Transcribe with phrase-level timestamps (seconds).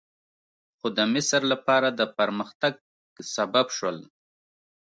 [0.77, 2.73] خو د مصر لپاره د پرمختګ
[3.35, 3.97] سبب شول.